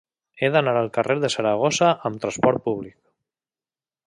[0.39, 2.99] He d'anar al carrer de Saragossa amb trasport públic.